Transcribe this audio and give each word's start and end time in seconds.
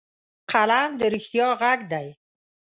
قلم 0.51 0.89
د 0.99 1.01
رښتیا 1.13 1.47
غږ 1.61 1.79
دی 1.91 2.07